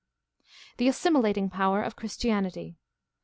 [0.77, 2.75] The assimilating power of Christianity.